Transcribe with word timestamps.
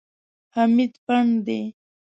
حمید 0.55 0.93
پنډ 1.05 1.31
دی. 1.45 1.61